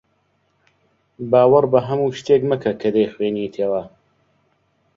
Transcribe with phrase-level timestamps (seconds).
[1.31, 3.81] باوەڕ بە هەموو شتێک مەکە کە دەیخوێنیتەوە.